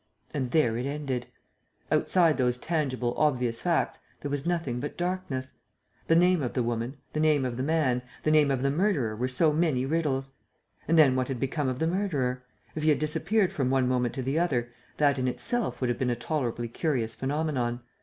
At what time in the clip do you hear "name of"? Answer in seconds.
6.15-6.53, 7.19-7.55, 8.31-8.63